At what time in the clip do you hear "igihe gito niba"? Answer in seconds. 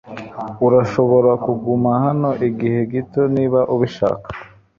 2.47-3.59